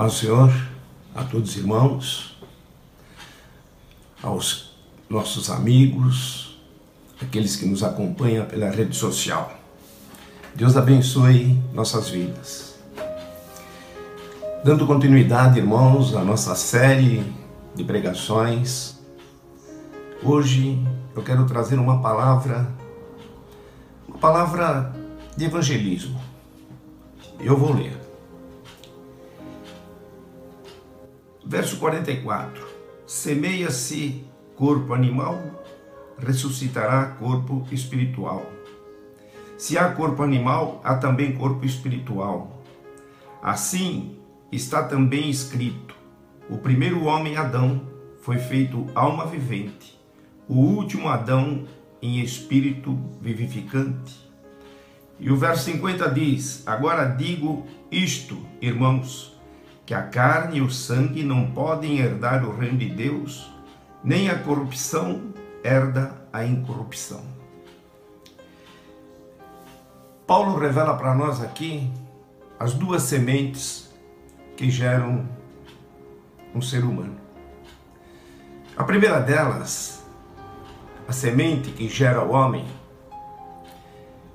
[0.00, 0.50] Ao Senhor,
[1.14, 2.34] a todos os irmãos,
[4.22, 4.70] aos
[5.10, 6.58] nossos amigos,
[7.20, 9.52] aqueles que nos acompanham pela rede social.
[10.54, 12.76] Deus abençoe nossas vidas.
[14.64, 17.22] Dando continuidade, irmãos, à nossa série
[17.74, 18.98] de pregações,
[20.22, 20.82] hoje
[21.14, 22.72] eu quero trazer uma palavra,
[24.08, 24.94] uma palavra
[25.36, 26.18] de evangelismo.
[27.38, 28.09] Eu vou ler.
[31.50, 32.64] Verso 44:
[33.04, 34.24] Semeia-se
[34.54, 35.36] corpo animal,
[36.16, 38.46] ressuscitará corpo espiritual.
[39.58, 42.62] Se há corpo animal, há também corpo espiritual.
[43.42, 44.16] Assim
[44.52, 45.96] está também escrito:
[46.48, 47.82] o primeiro homem, Adão,
[48.22, 50.00] foi feito alma vivente,
[50.46, 51.64] o último Adão
[52.00, 54.24] em espírito vivificante.
[55.18, 59.29] E o verso 50 diz: Agora digo isto, irmãos
[59.90, 63.50] que a carne e o sangue não podem herdar o reino de Deus,
[64.04, 65.32] nem a corrupção
[65.64, 67.20] herda a incorrupção.
[70.28, 71.90] Paulo revela para nós aqui
[72.56, 73.92] as duas sementes
[74.56, 75.28] que geram
[76.54, 77.16] um ser humano.
[78.76, 80.04] A primeira delas,
[81.08, 82.64] a semente que gera o homem,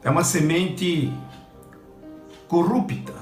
[0.03, 1.14] é uma semente
[2.45, 3.14] corrupta,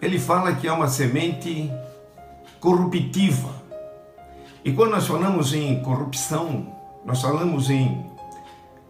[0.00, 1.70] ele fala que é uma semente
[2.58, 3.54] corruptiva.
[4.64, 8.06] E quando nós falamos em corrupção, nós falamos em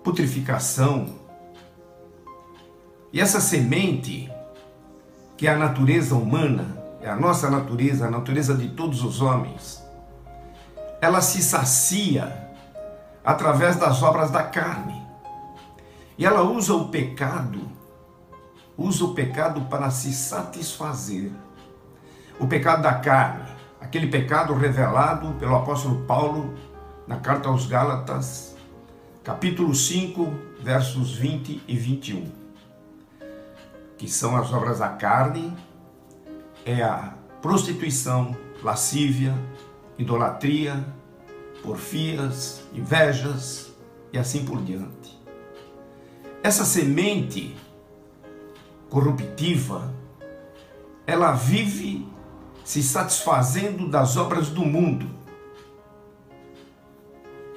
[0.03, 1.07] putrificação.
[3.13, 4.31] E essa semente,
[5.37, 9.83] que é a natureza humana, é a nossa natureza, a natureza de todos os homens,
[11.01, 12.51] ela se sacia
[13.25, 15.01] através das obras da carne.
[16.17, 17.80] E ela usa o pecado
[18.81, 21.31] usa o pecado para se satisfazer.
[22.39, 23.45] O pecado da carne,
[23.79, 26.55] aquele pecado revelado pelo apóstolo Paulo
[27.07, 28.57] na carta aos Gálatas,
[29.23, 30.33] capítulo 5,
[30.63, 32.33] versos 20 e 21,
[33.99, 35.55] que são as obras da carne,
[36.65, 37.13] é a
[37.43, 39.35] prostituição, lascívia,
[39.99, 40.83] idolatria,
[41.63, 43.75] porfias, invejas
[44.11, 45.21] e assim por diante.
[46.43, 47.55] Essa semente
[48.91, 49.95] corruptiva,
[51.07, 52.07] ela vive
[52.65, 55.07] se satisfazendo das obras do mundo.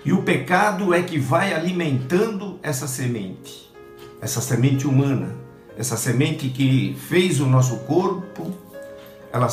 [0.06, 3.74] E o pecado é que vai alimentando essa semente,
[4.22, 5.36] essa semente humana,
[5.78, 8.54] essa semente que fez o nosso corpo,
[9.32, 9.48] ela,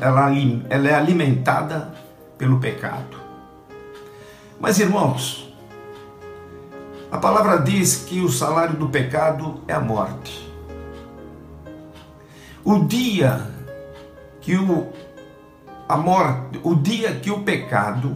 [0.00, 0.30] ela,
[0.70, 1.94] ela é alimentada
[2.38, 3.18] pelo pecado.
[4.60, 5.52] Mas irmãos,
[7.10, 10.47] a palavra diz que o salário do pecado é a morte.
[12.70, 13.50] O dia
[14.42, 14.92] que o
[15.88, 18.14] a morte, o dia que o pecado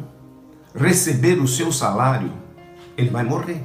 [0.74, 2.30] receber o seu salário,
[2.94, 3.64] ele vai morrer.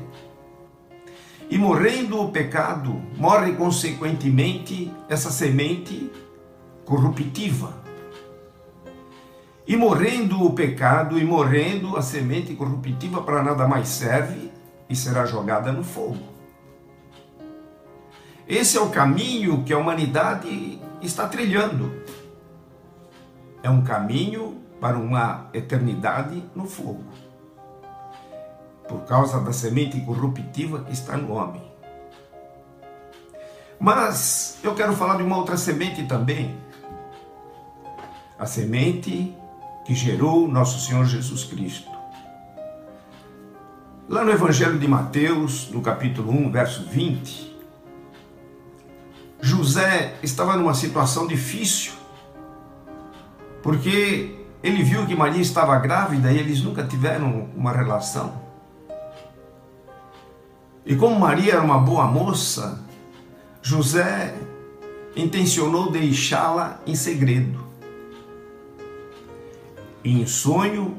[1.49, 6.09] E morrendo o pecado, morre consequentemente essa semente
[6.85, 7.83] corruptiva.
[9.67, 14.49] E morrendo o pecado e morrendo a semente corruptiva para nada mais serve
[14.89, 16.36] e será jogada no fogo.
[18.47, 21.91] Esse é o caminho que a humanidade está trilhando.
[23.62, 27.03] É um caminho para uma eternidade no fogo.
[28.88, 31.62] Por causa da semente corruptiva que está no homem.
[33.78, 36.58] Mas eu quero falar de uma outra semente também.
[38.40, 39.35] A semente
[39.85, 41.91] que gerou nosso Senhor Jesus Cristo.
[44.08, 47.56] Lá no Evangelho de Mateus, no capítulo 1, verso 20,
[49.39, 51.93] José estava numa situação difícil,
[53.61, 58.33] porque ele viu que Maria estava grávida e eles nunca tiveram uma relação.
[60.85, 62.81] E como Maria era uma boa moça,
[63.61, 64.33] José
[65.15, 67.67] intencionou deixá-la em segredo.
[70.03, 70.97] E em sonho,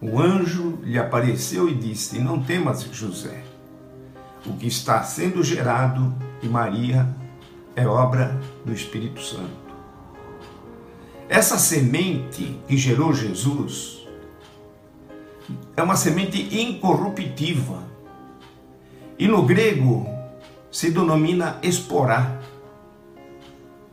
[0.00, 3.42] o anjo lhe apareceu e disse: Não temas, José,
[4.44, 7.08] o que está sendo gerado e Maria
[7.76, 9.66] é obra do Espírito Santo.
[11.28, 14.06] Essa semente que gerou Jesus
[15.76, 17.78] é uma semente incorruptível.
[19.18, 20.08] E no grego
[20.70, 22.40] se denomina esporá.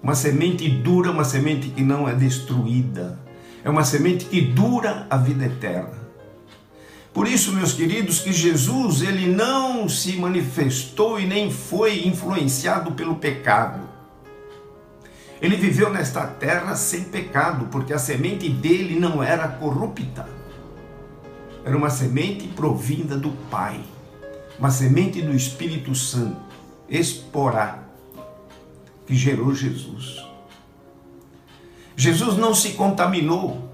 [0.02, 3.20] Uma semente dura, uma semente que não é destruída.
[3.64, 6.03] É uma semente que dura a vida eterna.
[7.14, 13.18] Por isso, meus queridos, que Jesus ele não se manifestou e nem foi influenciado pelo
[13.18, 13.88] pecado.
[15.40, 20.28] Ele viveu nesta terra sem pecado, porque a semente dele não era corrupta.
[21.64, 23.80] Era uma semente provinda do Pai,
[24.58, 26.42] uma semente do Espírito Santo,
[26.90, 27.84] esporá,
[29.06, 30.26] que gerou Jesus.
[31.96, 33.70] Jesus não se contaminou,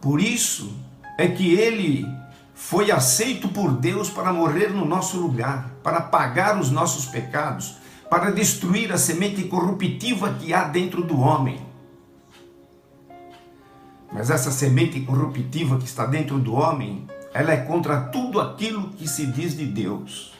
[0.00, 0.85] por isso
[1.16, 2.06] é que ele
[2.54, 7.76] foi aceito por Deus para morrer no nosso lugar, para pagar os nossos pecados,
[8.08, 11.64] para destruir a semente corruptiva que há dentro do homem.
[14.12, 19.06] Mas essa semente corruptiva que está dentro do homem, ela é contra tudo aquilo que
[19.06, 20.32] se diz de Deus.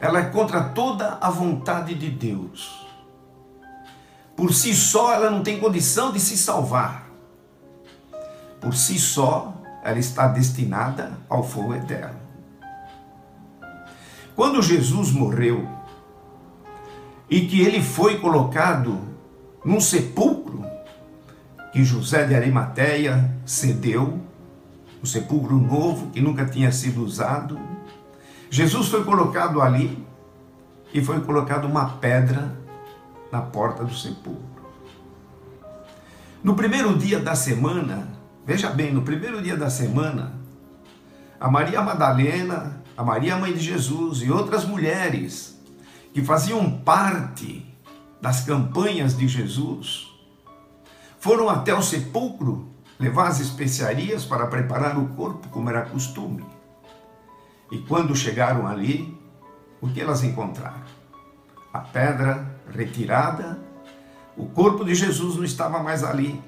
[0.00, 2.86] Ela é contra toda a vontade de Deus.
[4.36, 7.10] Por si só, ela não tem condição de se salvar.
[8.60, 12.20] Por si só, ela está destinada ao fogo eterno.
[14.36, 15.68] Quando Jesus morreu
[17.28, 18.98] e que ele foi colocado
[19.64, 20.64] num sepulcro
[21.72, 24.20] que José de Arimateia cedeu,
[25.02, 27.58] um sepulcro novo que nunca tinha sido usado,
[28.50, 30.04] Jesus foi colocado ali
[30.92, 32.56] e foi colocado uma pedra
[33.30, 34.50] na porta do sepulcro.
[36.42, 38.08] No primeiro dia da semana,
[38.50, 40.32] Veja bem, no primeiro dia da semana,
[41.38, 45.56] a Maria Madalena, a Maria Mãe de Jesus e outras mulheres
[46.12, 47.64] que faziam parte
[48.20, 50.08] das campanhas de Jesus
[51.20, 52.68] foram até o sepulcro
[52.98, 56.44] levar as especiarias para preparar o corpo, como era costume.
[57.70, 59.16] E quando chegaram ali,
[59.80, 60.82] o que elas encontraram?
[61.72, 63.60] A pedra retirada,
[64.36, 66.42] o corpo de Jesus não estava mais ali,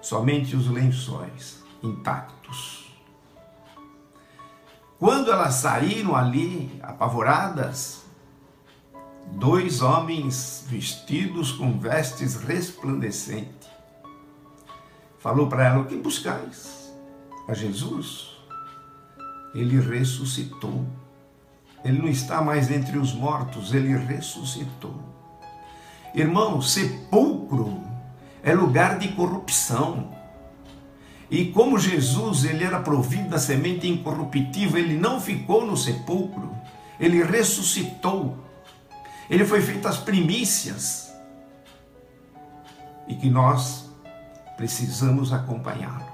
[0.00, 2.90] somente os lençóis intactos.
[4.98, 8.04] Quando elas saíram ali, apavoradas,
[9.32, 13.68] dois homens vestidos com vestes resplandecentes,
[15.18, 16.92] falou para ela: O que buscais?
[17.48, 18.36] A Jesus?
[19.54, 20.86] Ele ressuscitou.
[21.82, 24.94] Ele não está mais entre os mortos, ele ressuscitou.
[26.14, 27.89] Irmão, sepulcro
[28.42, 30.10] é lugar de corrupção.
[31.30, 36.56] E como Jesus ele era provido da semente incorruptível, ele não ficou no sepulcro,
[36.98, 38.38] ele ressuscitou.
[39.28, 41.12] Ele foi feito as primícias.
[43.06, 43.88] E que nós
[44.56, 46.10] precisamos acompanhá-lo.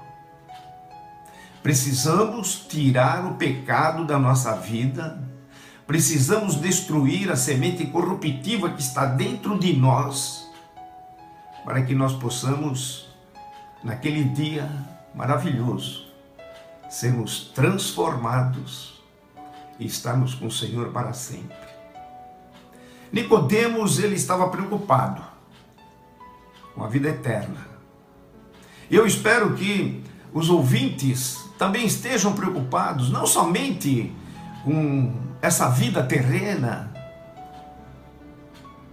[1.63, 5.21] Precisamos tirar o pecado da nossa vida,
[5.85, 10.46] precisamos destruir a semente corruptiva que está dentro de nós
[11.67, 13.09] para que nós possamos,
[13.83, 14.71] naquele dia
[15.13, 16.07] maravilhoso,
[16.89, 19.03] sermos transformados
[19.77, 21.57] e estarmos com o Senhor para sempre.
[23.11, 25.21] Nicodemos, ele estava preocupado
[26.73, 27.67] com a vida eterna.
[28.89, 34.15] Eu espero que os ouvintes também estejam preocupados, não somente
[34.63, 36.93] com essa vida terrena,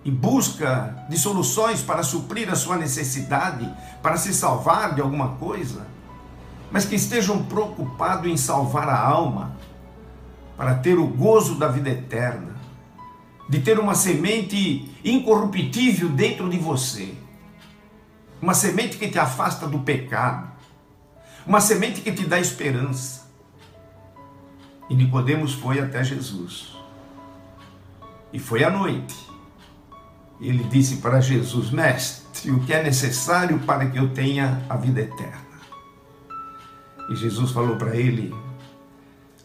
[0.04, 3.72] em busca de soluções para suprir a sua necessidade,
[4.02, 5.86] para se salvar de alguma coisa,
[6.70, 9.56] mas que estejam preocupados em salvar a alma,
[10.56, 12.54] para ter o gozo da vida eterna,
[13.48, 17.14] de ter uma semente incorruptível dentro de você,
[18.42, 20.52] uma semente que te afasta do pecado,
[21.46, 23.24] uma semente que te dá esperança.
[24.88, 26.74] E Nicodemos foi até Jesus.
[28.32, 29.33] E foi à noite
[30.48, 35.00] ele disse para Jesus: Mestre, o que é necessário para que eu tenha a vida
[35.00, 35.44] eterna?
[37.10, 38.34] E Jesus falou para ele: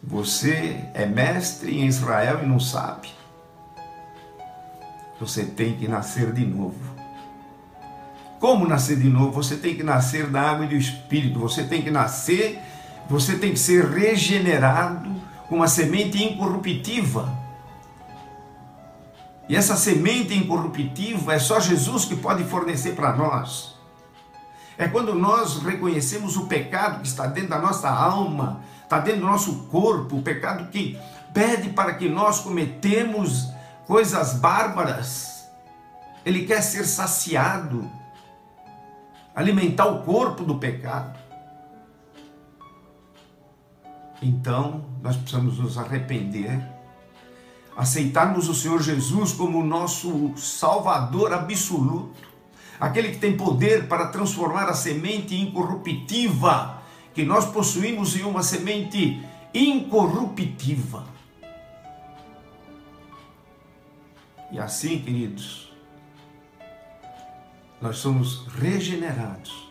[0.03, 3.09] Você é mestre em Israel e não sabe?
[5.19, 6.99] Você tem que nascer de novo.
[8.39, 9.33] Como nascer de novo?
[9.33, 11.39] Você tem que nascer da água e do Espírito.
[11.39, 12.59] Você tem que nascer,
[13.09, 15.09] você tem que ser regenerado
[15.47, 17.38] com uma semente incorruptível
[19.49, 23.75] e essa semente incorruptível é só Jesus que pode fornecer para nós.
[24.77, 29.25] É quando nós reconhecemos o pecado que está dentro da nossa alma, está dentro do
[29.25, 30.99] nosso corpo, o pecado que
[31.33, 33.49] pede para que nós cometemos
[33.87, 35.49] coisas bárbaras.
[36.23, 37.89] Ele quer ser saciado,
[39.35, 41.17] alimentar o corpo do pecado.
[44.21, 46.61] Então, nós precisamos nos arrepender
[47.79, 52.11] aceitarmos o Senhor Jesus como nosso Salvador absoluto,
[52.77, 56.71] aquele que tem poder para transformar a semente incorruptível
[57.13, 61.03] que nós possuímos em uma semente incorruptível.
[64.51, 65.71] E assim, queridos,
[67.81, 69.69] nós somos regenerados.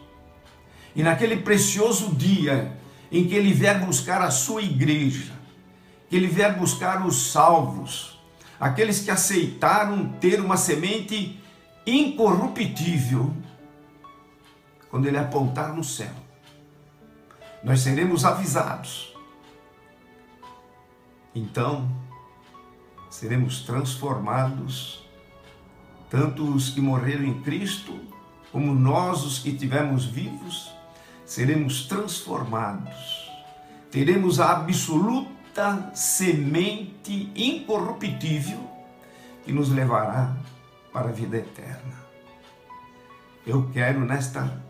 [0.97, 2.75] E naquele precioso dia
[3.12, 5.38] em que Ele vier buscar a sua igreja,
[6.09, 8.19] que Ele vier buscar os salvos,
[8.59, 11.41] aqueles que aceitaram ter uma semente
[11.87, 13.35] incorruptível,
[14.91, 16.15] quando Ele apontar no céu,
[17.62, 19.15] nós seremos avisados.
[21.35, 21.88] Então,
[23.11, 25.07] seremos transformados,
[26.09, 28.00] tanto os que morreram em Cristo,
[28.50, 30.73] como nós, os que tivemos vivos,
[31.27, 33.31] seremos transformados.
[33.91, 35.38] Teremos a absoluta
[35.95, 38.61] semente incorruptível
[39.45, 40.37] que nos levará
[40.93, 41.95] para a vida eterna.
[43.47, 44.62] Eu quero nesta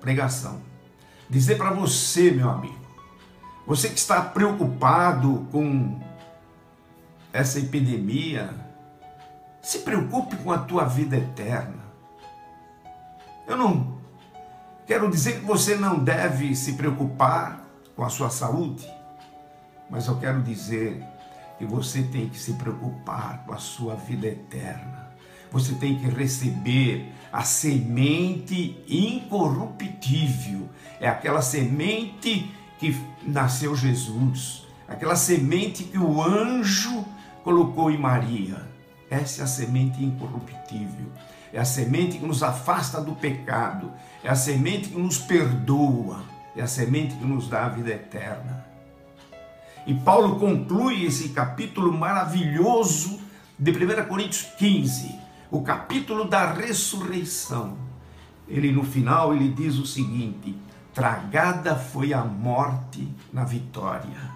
[0.00, 0.60] pregação
[1.28, 2.86] dizer para você, meu amigo,
[3.66, 6.00] você que está preocupado com
[7.32, 8.50] essa epidemia,
[9.62, 11.82] se preocupe com a tua vida eterna.
[13.46, 13.98] Eu não
[14.86, 17.64] quero dizer que você não deve se preocupar
[17.96, 18.86] com a sua saúde,
[19.92, 21.04] mas eu quero dizer
[21.58, 25.10] que você tem que se preocupar com a sua vida eterna.
[25.50, 30.70] Você tem que receber a semente incorruptível.
[30.98, 37.04] É aquela semente que nasceu Jesus, aquela semente que o anjo
[37.44, 38.66] colocou em Maria.
[39.10, 41.12] Essa é a semente incorruptível.
[41.52, 43.92] É a semente que nos afasta do pecado.
[44.24, 46.24] É a semente que nos perdoa.
[46.56, 48.61] É a semente que nos dá a vida eterna.
[49.86, 53.20] E Paulo conclui esse capítulo maravilhoso
[53.58, 55.18] de 1 Coríntios 15,
[55.50, 57.76] o capítulo da ressurreição.
[58.48, 60.56] Ele no final ele diz o seguinte:
[60.94, 64.32] tragada foi a morte na vitória.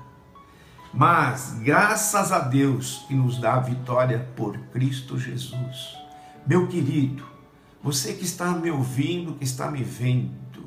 [0.93, 5.97] Mas graças a Deus que nos dá a vitória por Cristo Jesus.
[6.47, 7.25] Meu querido,
[7.83, 10.67] você que está me ouvindo, que está me vendo,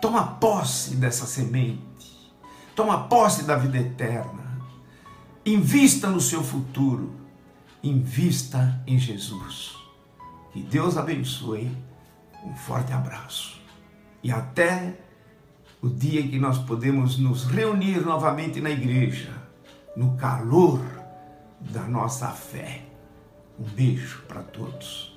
[0.00, 1.89] toma posse dessa semente.
[2.80, 4.58] Toma posse da vida eterna.
[5.44, 7.12] Invista no seu futuro.
[7.82, 9.76] Invista em Jesus.
[10.50, 11.70] Que Deus abençoe.
[12.42, 13.60] Um forte abraço.
[14.22, 14.96] E até
[15.82, 19.30] o dia em que nós podemos nos reunir novamente na igreja
[19.94, 20.80] no calor
[21.60, 22.86] da nossa fé.
[23.58, 25.09] Um beijo para todos.